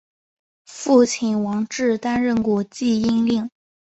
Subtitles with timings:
[0.65, 3.51] 父亲王志担任过济阴令。